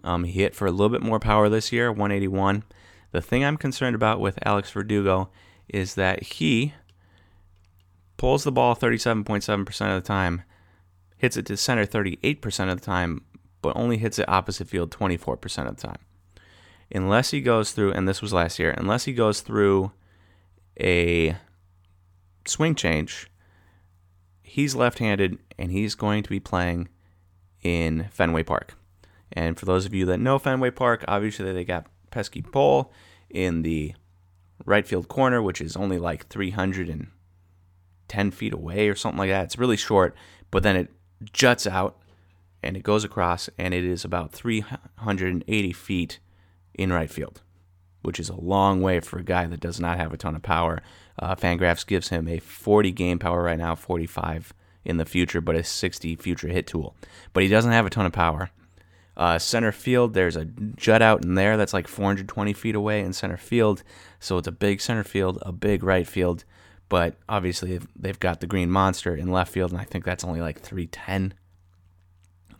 [0.05, 2.65] Um, he hit for a little bit more power this year, 181.
[3.11, 5.31] The thing I'm concerned about with Alex Verdugo
[5.69, 6.75] is that he
[8.17, 10.43] pulls the ball 37.7% of the time
[11.19, 13.25] hits it to center 38% of the time,
[13.61, 15.99] but only hits it opposite field 24% of the time.
[16.95, 19.93] Unless he goes through, and this was last year, unless he goes through
[20.81, 21.37] a
[22.47, 23.29] swing change,
[24.43, 26.89] he's left handed and he's going to be playing
[27.63, 28.78] in Fenway Park.
[29.33, 32.93] And for those of you that know Fenway Park, obviously they got pesky pole
[33.31, 33.95] in the
[34.65, 39.45] right field corner, which is only like 310 feet away or something like that.
[39.45, 40.15] It's really short,
[40.51, 40.91] but then it
[41.33, 41.99] juts out
[42.63, 46.19] and it goes across, and it is about 380 feet
[46.75, 47.41] in right field,
[48.03, 50.43] which is a long way for a guy that does not have a ton of
[50.43, 50.83] power.
[51.19, 54.53] Uh, Fangraphs gives him a 40 game power right now, 45
[54.85, 56.97] in the future, but a 60 future hit tool.
[57.33, 58.51] But he doesn't have a ton of power.
[59.19, 63.13] Uh, center field, there's a jut out in there that's like 420 feet away in
[63.13, 63.83] center field.
[64.21, 66.45] So it's a big center field, a big right field,
[66.89, 70.41] but obviously, they've got the Green Monster in left field, and I think that's only
[70.41, 71.35] like 310,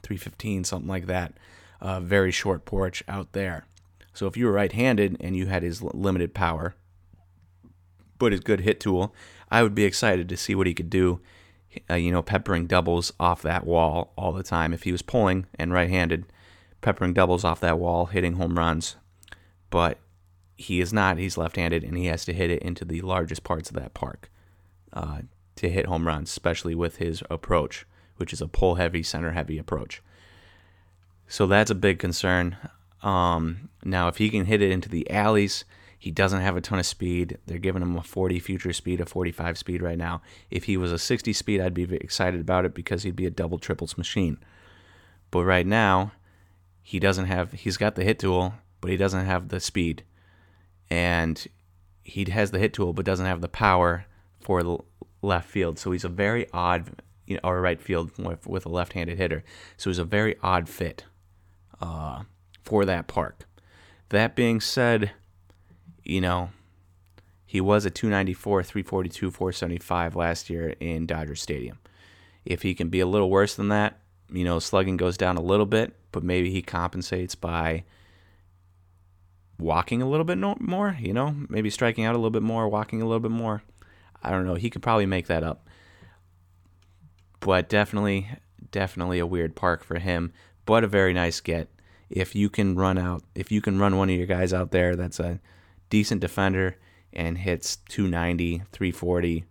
[0.03, 1.35] 315, something like that.
[1.81, 3.65] Uh, very short porch out there.
[4.13, 6.75] So if you were right handed and you had his limited power,
[8.19, 9.15] but his good hit tool,
[9.49, 11.21] I would be excited to see what he could do.
[11.89, 14.75] Uh, you know, peppering doubles off that wall all the time.
[14.75, 16.25] If he was pulling and right handed,
[16.81, 18.97] peppering doubles off that wall, hitting home runs.
[19.71, 19.99] But
[20.57, 21.19] he is not.
[21.19, 24.31] He's left-handed, and he has to hit it into the largest parts of that park
[24.93, 25.21] uh,
[25.57, 27.87] to hit home runs, especially with his approach,
[28.17, 30.03] which is a pull-heavy, center-heavy approach.
[31.29, 32.57] So that's a big concern.
[33.03, 35.65] Um, now, if he can hit it into the alleys,
[35.99, 37.39] he doesn't have a ton of speed.
[37.47, 40.23] They're giving him a 40 future speed, a 45 speed right now.
[40.51, 43.31] If he was a 60 speed, I'd be excited about it because he'd be a
[43.31, 44.39] double triples machine.
[45.31, 46.13] But right now,
[46.89, 47.53] he doesn't have.
[47.53, 50.05] He's got the hit tool, but he doesn't have the speed
[50.89, 51.47] and
[52.03, 54.07] he has the hit tool but doesn't have the power
[54.41, 54.79] for the
[55.21, 55.79] left field.
[55.79, 59.45] So he's a very odd, you know, or right field with, with a left-handed hitter.
[59.77, 61.05] So he's a very odd fit
[61.79, 62.23] uh,
[62.63, 63.47] for that park.
[64.09, 65.11] That being said,
[66.05, 66.49] you know,
[67.45, 71.81] he was a 294, 342, 475 last year in Dodger Stadium.
[72.47, 75.43] If he can be a little worse than that, you know, slugging goes down a
[75.43, 77.85] little bit, but maybe he compensates by
[79.59, 83.03] walking a little bit more, you know, maybe striking out a little bit more, walking
[83.03, 83.63] a little bit more.
[84.23, 84.55] I don't know.
[84.55, 85.67] He could probably make that up.
[87.41, 88.29] but definitely,
[88.71, 90.33] definitely a weird park for him,
[90.67, 91.69] but a very nice get.
[92.11, 94.97] If you can run out, if you can run one of your guys out there
[94.97, 95.41] that's a
[95.91, 96.77] decent defender
[97.13, 99.45] and hits 290, 340,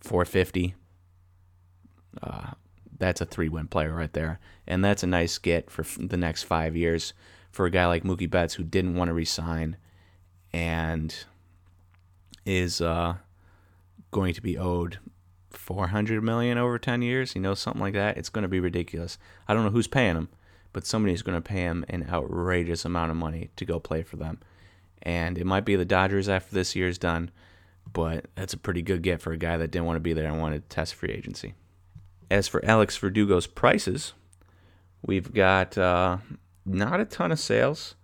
[0.00, 0.74] 450,
[2.22, 2.50] uh,
[2.98, 4.40] that's a three win player right there.
[4.66, 7.12] And that's a nice get for the next five years
[7.50, 9.76] for a guy like Mookie Betts who didn't want to resign
[10.52, 11.14] and
[12.44, 13.16] is uh,
[14.10, 14.98] going to be owed
[15.50, 18.16] 400 million over 10 years, you know, something like that.
[18.16, 19.18] It's going to be ridiculous.
[19.46, 20.28] I don't know who's paying him,
[20.72, 24.16] but somebody's going to pay him an outrageous amount of money to go play for
[24.16, 24.40] them.
[25.02, 27.30] And it might be the Dodgers after this year's done,
[27.92, 30.26] but that's a pretty good get for a guy that didn't want to be there
[30.26, 31.54] and wanted to test free agency.
[32.30, 34.12] As for Alex Verdugo's prices,
[35.02, 36.18] we've got uh,
[36.66, 37.94] not a ton of sales.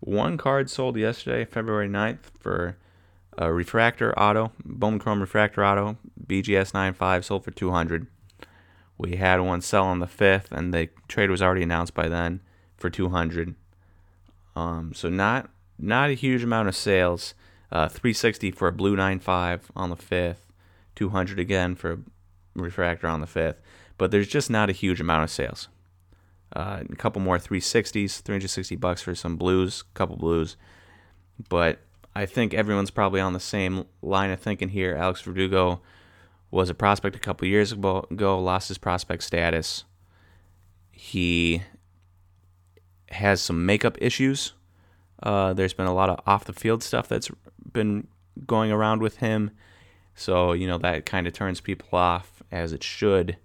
[0.00, 2.76] One card sold yesterday, February 9th, for
[3.38, 8.06] a refractor auto, Bowman Chrome refractor auto, BGS 95, sold for 200.
[8.98, 12.40] We had one sell on the 5th, and the trade was already announced by then
[12.76, 13.54] for 200.
[14.54, 17.34] Um, so not not a huge amount of sales.
[17.72, 20.44] Uh, 360 for a blue 95 on the 5th,
[20.94, 21.98] 200 again for a
[22.54, 23.56] refractor on the 5th.
[23.98, 25.68] But there's just not a huge amount of sales.
[26.54, 30.56] Uh, a couple more 360s, 360 bucks for some blues, couple blues.
[31.48, 31.80] But
[32.14, 34.94] I think everyone's probably on the same line of thinking here.
[34.94, 35.80] Alex Verdugo
[36.50, 39.84] was a prospect a couple years ago, lost his prospect status.
[40.90, 41.62] He
[43.10, 44.52] has some makeup issues.
[45.22, 47.30] Uh, there's been a lot of off the field stuff that's
[47.72, 48.06] been
[48.46, 49.50] going around with him.
[50.14, 53.36] So, you know, that kind of turns people off as it should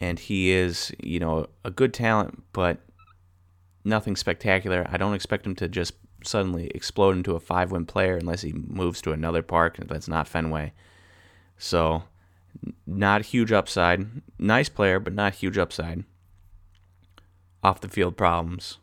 [0.00, 2.78] and he is, you know, a good talent, but
[3.84, 4.86] nothing spectacular.
[4.90, 8.52] I don't expect him to just suddenly explode into a five win player unless he
[8.52, 10.72] moves to another park that's not Fenway.
[11.58, 12.04] So,
[12.86, 14.06] not huge upside.
[14.38, 16.04] Nice player, but not huge upside.
[17.62, 18.78] Off the field problems.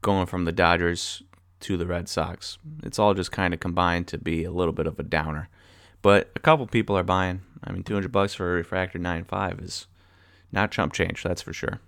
[0.00, 1.24] Going from the Dodgers
[1.60, 2.58] to the Red Sox.
[2.84, 5.48] It's all just kind of combined to be a little bit of a downer.
[6.02, 7.42] But a couple people are buying.
[7.64, 9.86] I mean, 200 bucks for a refractor 9.5 is
[10.52, 11.80] not chump change, that's for sure.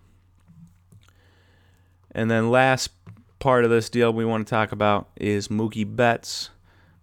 [2.13, 2.91] And then last
[3.39, 6.51] part of this deal we want to talk about is Mookie Betts.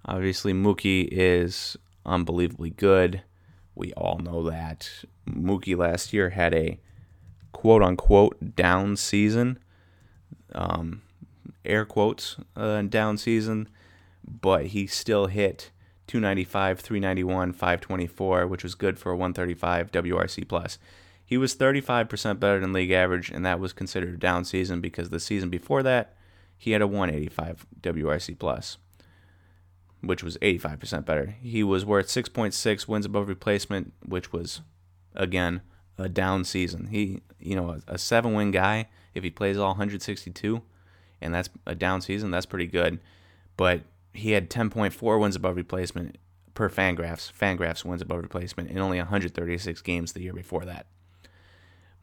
[0.06, 3.24] Obviously, Mookie is unbelievably good.
[3.76, 4.90] We all know that.
[5.30, 6.80] Mookie last year had a
[7.52, 9.60] quote unquote down season,
[10.54, 11.02] um,
[11.66, 13.70] air quotes, uh, down season,
[14.24, 15.72] but he still hit
[16.08, 20.78] 295, 391, 524, which was good for a 135 WRC plus.
[21.24, 25.10] He was 35% better than league average, and that was considered a down season because
[25.10, 26.16] the season before that,
[26.58, 28.78] he had a 185 WRC plus,
[30.02, 31.36] which was 85% better.
[31.42, 34.62] He was worth 6.6 wins above replacement, which was
[35.16, 35.62] again
[35.98, 36.88] a down season.
[36.88, 40.62] He, you know, a, a seven win guy if he plays all 162,
[41.22, 42.32] and that's a down season.
[42.32, 43.00] That's pretty good.
[43.58, 43.82] But
[44.18, 46.18] he had 10.4 wins above replacement
[46.56, 47.32] per Fangraphs.
[47.32, 50.88] Fangraphs wins above replacement in only 136 games the year before that.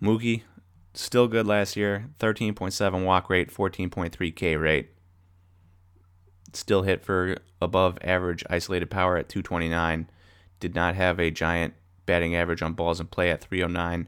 [0.00, 0.42] Mookie,
[0.92, 2.10] still good last year.
[2.20, 4.90] 13.7 walk rate, 14.3 K rate.
[6.52, 10.08] Still hit for above average isolated power at 229.
[10.60, 11.74] Did not have a giant
[12.06, 14.06] batting average on balls in play at 309.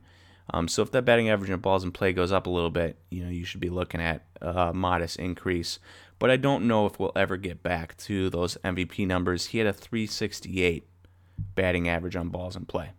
[0.51, 2.99] Um, so if that batting average on balls in play goes up a little bit,
[3.11, 5.81] you know you should be looking at a modest increase.
[6.19, 9.47] But I don't know if we'll ever get back to those MVP numbers.
[9.47, 10.89] He had a 368
[11.55, 12.93] batting average on balls in play.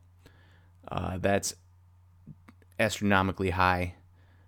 [0.88, 1.56] Uh, that's
[2.80, 3.96] astronomically high.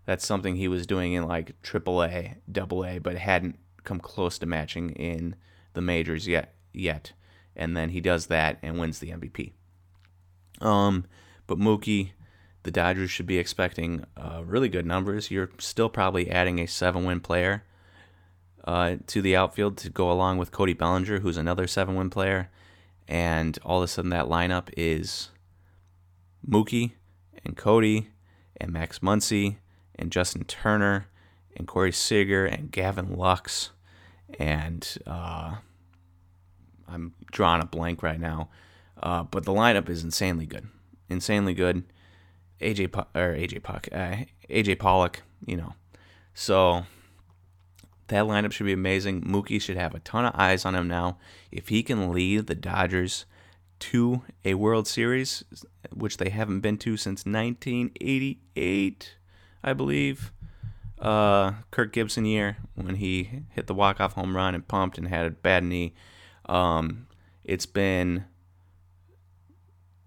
[0.06, 4.92] That's something he was doing in like AAA, AA, but hadn't come close to matching
[4.92, 5.36] in
[5.74, 6.56] the majors yet.
[6.72, 7.14] Yet,
[7.56, 9.54] and then he does that and wins the MVP.
[10.62, 11.06] Um,
[11.48, 12.12] but Mookie,
[12.62, 15.32] the Dodgers should be expecting uh, really good numbers.
[15.32, 17.64] You're still probably adding a seven-win player
[18.66, 22.50] uh, to the outfield to go along with Cody Bellinger, who's another seven-win player,
[23.08, 25.30] and all of a sudden that lineup is
[26.48, 26.92] Mookie
[27.44, 28.10] and Cody
[28.58, 29.58] and Max Muncy
[29.96, 31.08] and Justin Turner
[31.56, 33.72] and Corey Seager and Gavin Lux
[34.38, 35.56] and uh,
[36.88, 38.50] I'm drawing a blank right now.
[39.02, 40.68] Uh, but the lineup is insanely good,
[41.10, 41.84] insanely good.
[42.60, 44.18] AJ or AJ Puck, uh,
[44.50, 45.74] AJ Pollock, you know.
[46.34, 46.84] So
[48.10, 49.22] that lineup should be amazing.
[49.22, 51.18] Mookie should have a ton of eyes on him now.
[51.52, 53.26] If he can lead the Dodgers
[53.80, 55.44] to a World Series,
[55.94, 59.16] which they haven't been to since 1988,
[59.64, 60.32] I believe.
[61.00, 65.26] Uh, Kirk Gibson year when he hit the walk-off home run and pumped and had
[65.26, 65.94] a bad knee.
[66.46, 67.08] Um,
[67.46, 68.26] it's been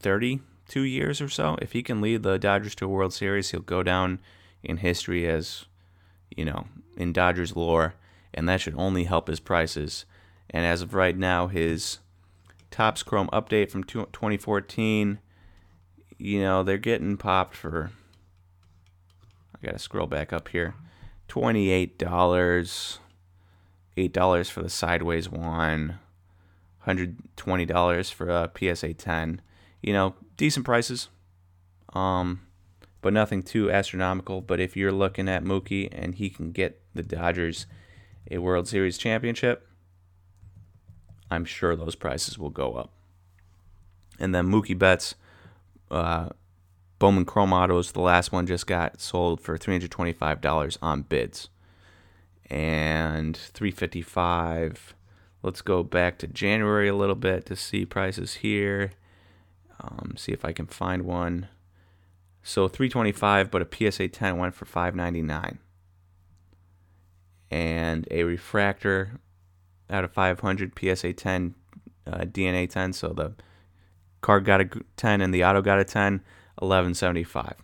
[0.01, 3.61] 32 years or so, if he can lead the Dodgers to a World Series, he'll
[3.61, 4.21] go down
[4.63, 5.65] in history as,
[6.37, 6.67] you know,
[6.97, 7.95] in Dodgers lore,
[8.35, 10.05] and that should only help his prices.
[10.51, 11.99] And as of right now, his
[12.71, 15.19] Topps Chrome update from 2014,
[16.19, 17.91] you know, they're getting popped for.
[19.55, 20.75] I gotta scroll back up here.
[21.29, 21.97] $28,
[23.97, 25.99] $8 for the sideways one,
[26.87, 29.41] $120 for a PSA 10.
[29.83, 31.09] You know, decent prices.
[31.93, 32.43] Um,
[33.03, 34.41] but nothing too astronomical.
[34.41, 37.67] But if you're looking at Mookie and he can get the Dodgers
[38.31, 39.69] a World Series championship,
[41.31, 42.93] I'm sure those prices will go up.
[44.19, 45.15] And then Mookie Betts,
[45.91, 46.31] uh,
[46.99, 51.51] Bowman Chrome Autos, the last one just got sold for $325 on bids.
[52.49, 54.95] And 355
[55.43, 58.93] Let's go back to January a little bit to see prices here.
[59.81, 61.49] Um, see if I can find one.
[62.43, 65.59] So 325, but a PSA 10 went for 599.
[67.51, 69.21] And a refractor
[69.91, 71.55] out of 500 PSA 10
[72.07, 72.93] uh, DNA 10.
[72.95, 73.35] So the
[74.23, 76.23] card got a 10 and the auto got a 10.
[76.59, 77.55] 1175.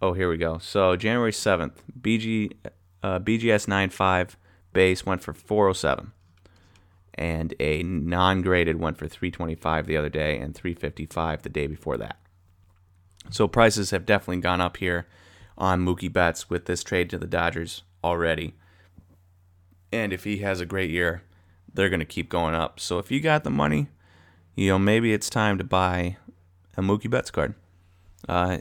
[0.00, 0.58] Oh, here we go.
[0.58, 2.52] So January 7th, BG
[3.02, 4.36] uh, BGS 95
[4.72, 6.12] base went for 407
[7.14, 12.18] and a non-graded went for 325 the other day and 355 the day before that.
[13.30, 15.06] So prices have definitely gone up here
[15.56, 18.54] on Mookie Betts with this trade to the Dodgers already.
[19.92, 21.22] And if he has a great year,
[21.72, 22.80] they're going to keep going up.
[22.80, 23.88] So if you got the money,
[24.54, 26.16] you know, maybe it's time to buy
[26.76, 27.54] a Mookie Betts card.
[28.28, 28.58] Uh,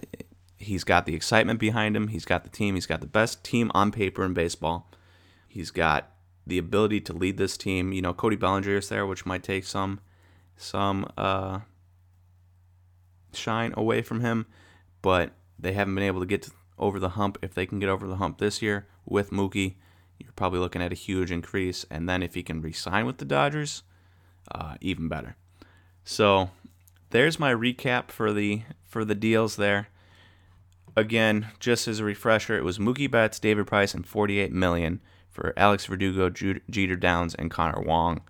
[0.58, 2.10] he's got the excitement behind him.
[2.10, 2.76] He's got the team.
[2.76, 4.90] He's got the best team on paper in baseball.
[5.48, 6.12] He's got
[6.48, 7.92] the ability to lead this team.
[7.92, 10.00] You know, Cody Bellinger is there, which might take some
[10.56, 11.60] some uh,
[13.34, 14.46] shine away from him,
[15.02, 17.38] but they haven't been able to get over the hump.
[17.42, 19.76] If they can get over the hump this year with Mookie,
[20.20, 21.86] you're probably looking at a huge increase.
[21.90, 23.84] And then if he can re-sign with the Dodgers,
[24.54, 25.36] uh, even better.
[26.04, 26.50] So
[27.12, 29.88] there's my recap for the for the deals there.
[30.98, 35.54] Again, just as a refresher, it was Mookie Betts, David Price, and 48 million for
[35.56, 38.22] Alex Verdugo, Jeter Downs, and Connor Wong.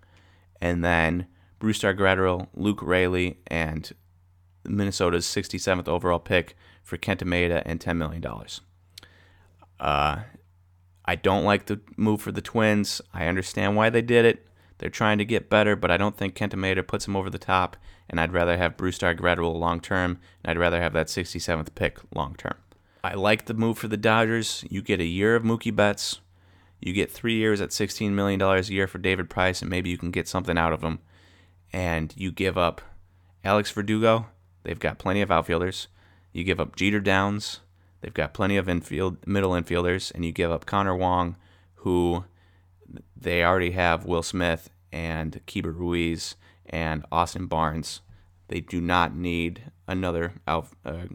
[0.62, 1.26] And then
[1.60, 3.91] Brusdar Graterol, Luke Raley, and
[4.64, 8.24] Minnesota's 67th overall pick for Kenta Maeda and $10 million.
[9.80, 10.22] Uh,
[11.05, 13.01] I don't like the move for the Twins.
[13.14, 14.45] I understand why they did it.
[14.78, 17.38] They're trying to get better, but I don't think Kenta Maeda puts them over the
[17.38, 17.78] top,
[18.09, 21.99] and I'd rather have Brusdar Graterol long term, and I'd rather have that 67th pick
[22.16, 22.55] long term.
[23.03, 24.66] I like the move for the Dodgers.
[24.70, 26.20] You get a year of Mookie Betts.
[26.80, 29.97] You get three years at $16 million a year for David Price, and maybe you
[29.97, 30.99] can get something out of him.
[31.72, 32.82] And you give up
[33.43, 34.28] Alex Verdugo.
[34.64, 35.88] They've got plenty of outfielders.
[36.32, 37.62] You give up Jeter Downs.
[38.01, 41.36] They've got plenty of infield middle infielders, and you give up Connor Wong,
[41.76, 42.26] who
[43.16, 46.36] they already have Will Smith and Keibert Ruiz
[46.66, 48.01] and Austin Barnes.
[48.47, 51.05] They do not need another out, uh,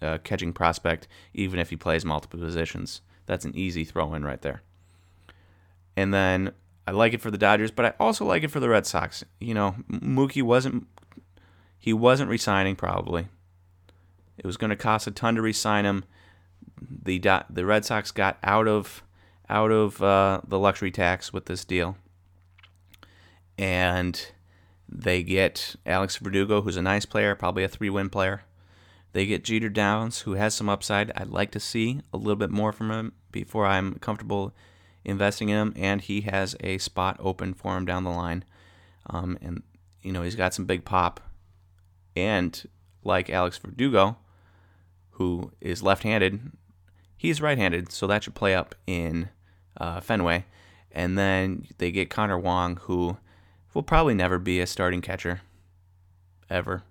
[0.00, 3.00] uh, catching prospect, even if he plays multiple positions.
[3.26, 4.62] That's an easy throw in right there.
[5.96, 6.52] And then
[6.86, 9.24] I like it for the Dodgers, but I also like it for the Red Sox.
[9.40, 10.86] You know, Mookie wasn't
[11.78, 13.28] he wasn't resigning probably.
[14.36, 16.04] It was going to cost a ton to resign him.
[16.80, 17.18] The
[17.50, 19.02] the Red Sox got out of
[19.48, 21.96] out of uh, the luxury tax with this deal,
[23.58, 24.32] and
[24.88, 28.42] they get Alex Verdugo, who's a nice player, probably a three-win player.
[29.12, 31.12] They get Jeter Downs, who has some upside.
[31.14, 34.52] I'd like to see a little bit more from him before I'm comfortable
[35.04, 35.72] investing in him.
[35.76, 38.44] And he has a spot open for him down the line.
[39.08, 39.62] Um, and,
[40.02, 41.20] you know, he's got some big pop.
[42.16, 42.68] And
[43.02, 44.16] like Alex Verdugo,
[45.12, 46.52] who is left handed,
[47.16, 47.92] he's right handed.
[47.92, 49.28] So that should play up in
[49.76, 50.44] uh, Fenway.
[50.92, 53.16] And then they get Connor Wong, who
[53.72, 55.42] will probably never be a starting catcher
[56.48, 56.84] ever.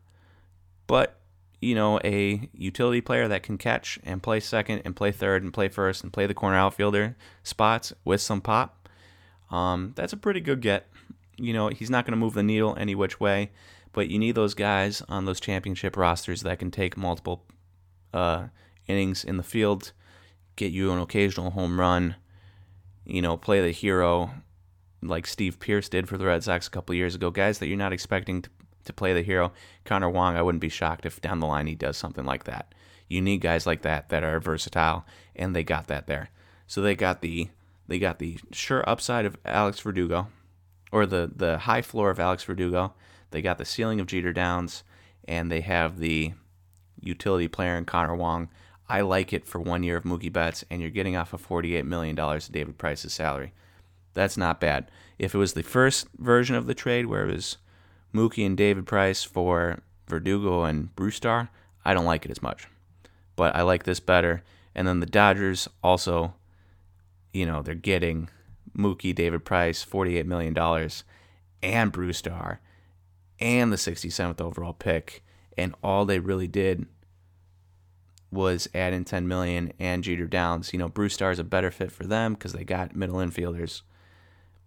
[0.87, 1.19] But
[1.63, 5.53] you know, a utility player that can catch and play second and play third and
[5.53, 8.89] play first and play the corner outfielder spots with some pop,
[9.49, 10.87] um, that's a pretty good get.
[11.37, 13.51] You know, he's not going to move the needle any which way,
[13.93, 17.45] but you need those guys on those championship rosters that can take multiple
[18.13, 18.47] uh,
[18.87, 19.93] innings in the field,
[20.55, 22.15] get you an occasional home run,
[23.05, 24.31] you know, play the hero
[25.01, 27.29] like Steve Pearce did for the Red Sox a couple years ago.
[27.29, 28.49] Guys that you're not expecting to
[28.85, 29.51] to play the hero.
[29.85, 32.73] Connor Wong, I wouldn't be shocked if down the line he does something like that.
[33.07, 36.29] You need guys like that that are versatile, and they got that there.
[36.67, 37.49] So they got the
[37.87, 40.27] they got the sure upside of Alex Verdugo,
[40.91, 42.93] or the the high floor of Alex Verdugo.
[43.33, 44.83] They got the ceiling of Jeter Downs,
[45.27, 46.33] and they have the
[47.01, 48.47] utility player in Connor Wong.
[48.87, 51.83] I like it for one year of Mookie Betts, and you're getting off of $48
[51.83, 53.51] million of David Price's salary.
[54.13, 54.91] That's not bad.
[55.17, 57.57] If it was the first version of the trade where it was
[58.13, 61.49] Mookie and David Price for Verdugo and Brusdar,
[61.83, 62.67] I don't like it as much.
[63.35, 64.43] But I like this better.
[64.75, 66.35] And then the Dodgers also,
[67.33, 68.29] you know, they're getting
[68.77, 70.55] Mookie, David Price, $48 million,
[71.63, 72.59] and Brusdar,
[73.39, 75.23] and the 67th overall pick.
[75.57, 76.87] And all they really did
[78.31, 80.73] was add in 10 million and Jeter Downs.
[80.73, 83.81] You know, Brusdar is a better fit for them because they got middle infielders.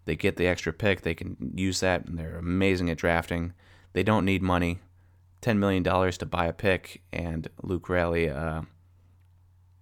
[0.04, 1.02] They get the extra pick.
[1.02, 3.52] They can use that, and they're amazing at drafting.
[3.92, 4.78] They don't need money.
[5.42, 8.62] $10 million to buy a pick, and Luke Raley, uh,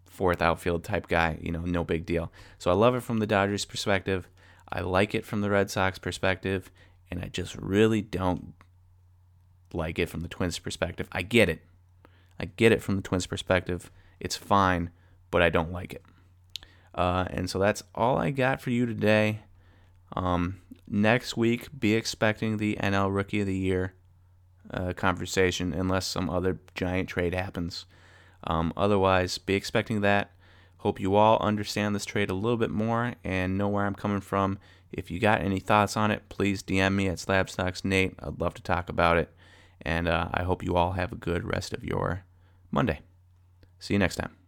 [0.06, 2.32] fourth outfield type guy, you know, no big deal.
[2.58, 4.28] So I love it from the Dodgers' perspective.
[4.70, 6.70] I like it from the Red Sox perspective,
[7.10, 8.54] and I just really don't
[9.74, 11.08] like it from the Twins' perspective.
[11.12, 11.62] I get it.
[12.38, 13.90] I get it from the Twins' perspective.
[14.20, 14.90] It's fine,
[15.30, 16.02] but I don't like it.
[16.94, 19.40] Uh, and so that's all I got for you today.
[20.14, 23.94] Um, next week, be expecting the NL Rookie of the Year
[24.70, 27.86] uh, conversation, unless some other giant trade happens.
[28.44, 30.30] Um, otherwise, be expecting that.
[30.78, 34.20] Hope you all understand this trade a little bit more and know where I'm coming
[34.20, 34.58] from.
[34.92, 38.14] If you got any thoughts on it, please DM me at SlabstocksNate.
[38.18, 39.34] I'd love to talk about it.
[39.82, 42.24] And uh, I hope you all have a good rest of your
[42.70, 43.00] Monday.
[43.78, 44.43] See you next time.